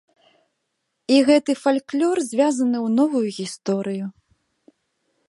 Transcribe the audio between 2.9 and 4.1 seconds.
новую гісторыю.